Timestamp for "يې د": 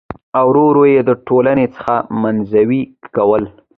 0.93-1.11